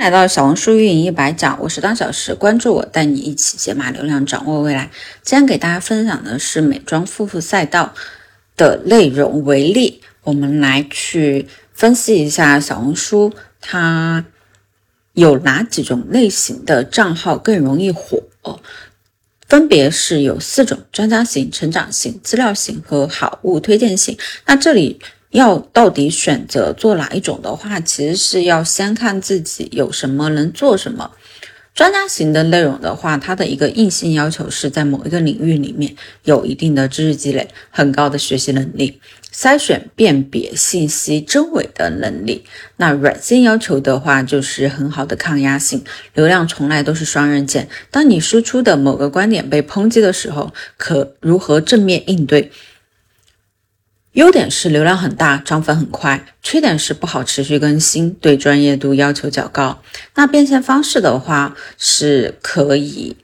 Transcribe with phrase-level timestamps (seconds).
[0.00, 4.90] 来到小红书运营一百讲，我是当小时，关注我，带你一起解码流量，掌握未来。
[5.20, 7.92] 今天给大家分享的是美妆护肤赛道
[8.56, 14.24] 的内容为例，我们来去分析一下小红书它
[15.12, 18.22] 有哪几种类型的账号更容易火，
[19.46, 24.16] 分别是有四种：专家型、成长型、资料型和好物推荐型。
[24.46, 24.98] 那这里。
[25.30, 31.12] 要到底选择做哪一种的话，其实是要先看自己有什么能做什么。
[31.72, 39.00] 专家型的内容的话，它的一个硬性要求是在某一个领域里面有一定的知识积累、很高的学习能力、
[39.32, 42.44] 筛选辨别信息真伪的能力。
[42.76, 45.82] 那软性要求的话，就是很好的抗压性。
[46.14, 52.50] 流量从来都是双刃剑，当你输出的某个观点被抨击的时候，可如何正面应对？
[54.14, 59.80] 优点是流量很大，涨粉很快；缺点是不好持续更新，对专业度要求较高。
[60.16, 63.16] 那变现方式的话，是可以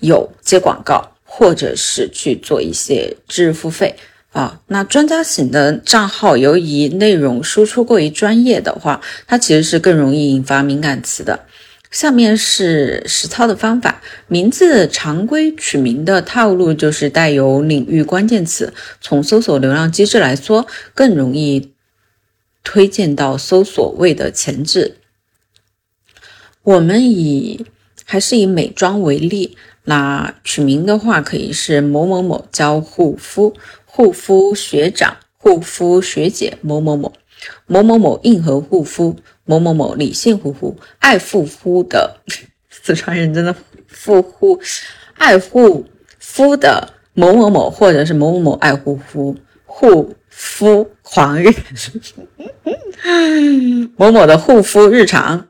[0.00, 3.94] 有接广告，或者是去做一些知识付费
[4.32, 4.58] 啊。
[4.68, 11.40] 那专家型的账号，由于内容输出过于专业的话，它其实是更容易引发敏感词的。
[11.92, 14.02] 下面是实操的方法。
[14.26, 21.72] 名字常规取名的套路就是带有领域关键词，从搜索流量机制来说，更容易
[22.64, 24.96] 推荐到搜索位的前置。
[26.62, 27.66] 我们以
[28.04, 37.12] 还是以美妆为例，那取名的话可以是某某某教护肤，护肤学长，护肤学姐某某某。
[37.66, 42.16] 某某某硬核护肤，某某某理性护肤，爱护肤的
[42.70, 43.54] 四川人真的
[44.04, 44.60] 护肤，
[45.14, 45.86] 爱护
[46.18, 51.52] 肤的某某某，或者是某某某爱护肤护肤狂热，
[53.96, 55.48] 某某的护肤日常。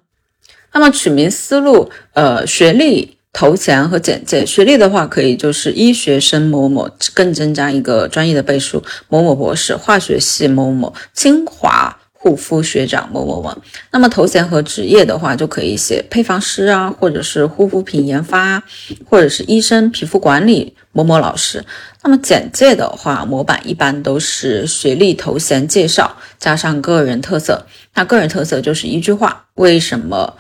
[0.72, 3.18] 那么取名思路，呃，学历。
[3.34, 13.52] 头衔和简介，学历的话可以就是医学生某某，更增加一个专业的背书，某某博士，化学系某某，清华护肤学长某某某。
[13.90, 18.62] 那么头衔和职业的话，就可以写配方师啊，或者是护肤品研发，
[19.04, 21.64] 或者是医生皮肤管理某某老师。
[22.04, 27.66] 那么简介的话，模板一般都是学历、头衔、介绍加上个人特色。
[27.94, 30.36] 那个人特色就是一句话，为什么？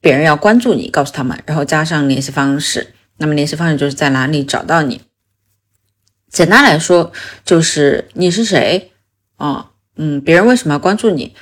[0.00, 2.94] 别人要关注你，告诉他们，然后加上联系方式。
[3.18, 5.02] 那么联系方式就是在哪里找到你？
[6.30, 7.12] 简单来说，
[7.44, 8.92] 就是你是谁
[9.36, 9.69] 啊？
[10.02, 11.34] 嗯，别人为什么要关注你？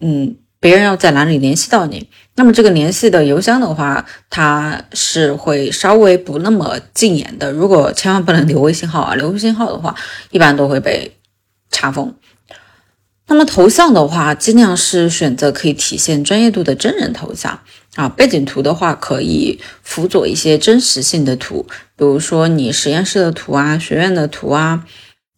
[0.00, 2.08] 嗯，别人要在哪里联系到你？
[2.34, 7.52] 那么这个联系的邮箱的话，它是会稍微不那么禁言的。
[7.52, 9.94] 如果千万不能留微信号啊，留微信号的话，
[10.30, 11.14] 一般都会被
[11.70, 12.14] 查封。
[13.26, 17.60] 那么头像的话，尽量是选择可以体现专业度的真人头像
[17.96, 18.08] 啊。
[18.08, 24.86] 背景图的话，可以辅佐一些真实性的图，比如说你实验室的图啊、学院的图啊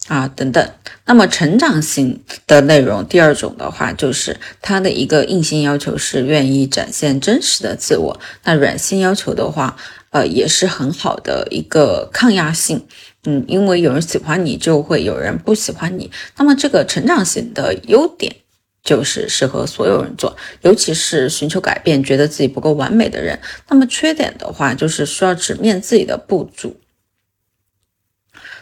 [0.09, 0.71] 啊等等。
[1.05, 8.21] 那么成长型的内容，第二种的话，就是它的一个硬性要求是愿意展现真实的自我。
[8.45, 9.77] 那软性要求的话，
[10.11, 12.87] 呃，也是很好的一个抗压性。
[13.25, 16.11] 嗯，因为有人喜欢你，就会有人不喜欢你。
[16.37, 18.35] 那么这个成长型的优点
[18.83, 23.39] 就是适合所有人做，尤其是寻求改变、觉得自己不够完美的人。
[23.69, 26.77] 那么缺点的话，就是需要直面自己的不足。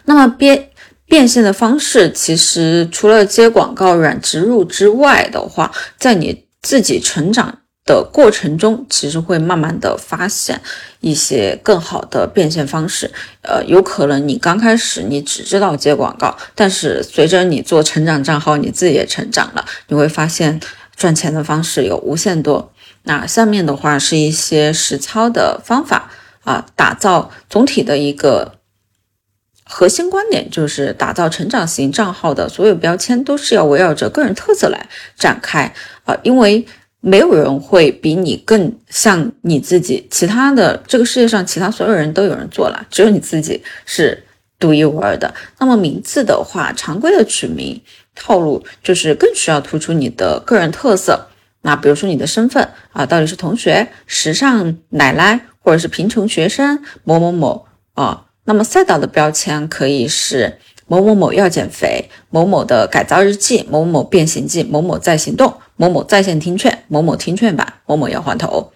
[0.04, 0.69] 那么边
[1.10, 7.59] 变现的方式，其实除了接广告、软植入之外的话，在你自己成长。
[7.87, 10.60] 的过程中，其实会慢慢的发现
[11.00, 13.10] 一些更好的变现方式。
[13.43, 20.60] 呃，有可能你刚开始你只知道接广告，但是随着你做成长账号，你自己也成长了，你会发现
[20.94, 22.72] 赚钱的方式有无限多。
[23.04, 26.12] 那下面的话是一些实操的方法
[26.44, 28.59] 啊，打造总体的一个
[29.70, 34.86] 核心观点就是打造成长型账号的所有标签都是要围绕着个人特色来
[35.16, 35.72] 展开
[36.04, 36.66] 啊，因为。
[37.03, 44.22] 没有人会比你更像你自己，其他的这个世界上其他所有人都有人做了，只有你自己是
[44.58, 45.32] 独一无二的。
[45.58, 47.81] 那么名字的话，常规的取名
[48.14, 51.28] 套路就是更需要突出你的个人特色。
[51.62, 57.64] 那比如说你的身份啊，到底是同学、时尚奶奶，或者是贫穷学生某某某
[57.94, 58.26] 啊？
[58.50, 60.58] 那么赛道的标签可以是。
[60.88, 68.73] 某某某要减肥，某某的改造日记，某某变形记，某某在行动，某某在线听劝，某某听劝版，某某要换头。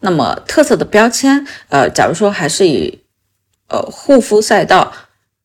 [0.00, 3.00] 那么特色的标签，呃，假如说还是以
[3.70, 4.92] 呃护肤赛道、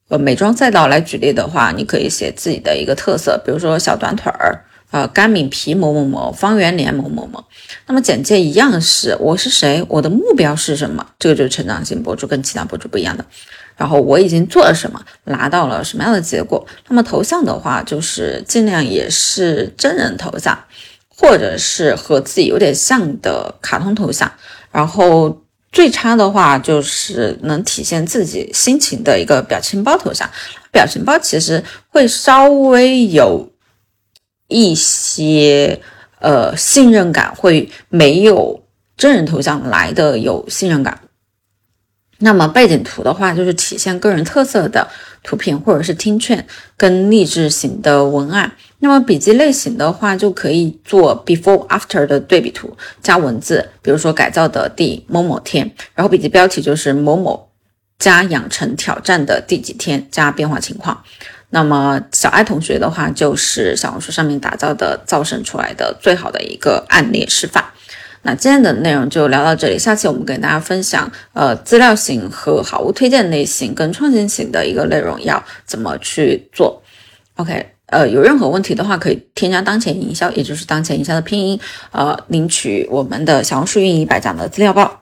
[0.10, 7.44] 呃美妆赛道来举例的话，你可以写自己的一个特色，比如说小短腿儿呃，甘敏皮某某某，方圆莲某某某。
[7.86, 11.06] 那么简介一样是我是谁，我的目标是什么？
[11.19, 13.24] 这个就是成长型博主跟其他博主不一样的。
[13.77, 16.65] 然后我已经做了什么，拿到了什么样的结果？
[16.88, 20.57] 那么头像的话，就是尽量也是真人头像，
[21.07, 24.31] 或者是和自己有点像的卡通头像。
[24.71, 30.30] 然后最差的话就是能体现自己心情的一个表情包头像。
[30.71, 33.49] 表情包其实会稍微有
[34.50, 35.80] 一些
[36.19, 38.62] 呃信任感，会没有
[38.98, 41.00] 真人头像来的有信任感。
[42.22, 44.86] 那么背景图的话，就是体现个人特色的
[45.24, 48.51] 图片或者是听劝跟励志型的文案。
[48.80, 57.50] 那么笔记类型的话，就可以做 before after 的对比图加文字，比如说改造的第某某天，然后笔记标题就是某某
[57.98, 61.01] 加养成挑战的第几天加变化情况。
[61.51, 67.63] 那么小爱同学的话，就是小红书上面打造的造神出来的最好的一个案例示范。
[68.22, 76.84] 那今天的内容就聊到这里，下期我们给大家分享，呃，资料型和好物推荐类型跟创新型的一个内容要怎么去做。
[77.36, 81.60] OK，呃，有任何问题的话，可以添加当前营销，也就是当前营销的拼音，
[81.92, 85.01] 呃，领取我们的小红书运营百讲的资料包。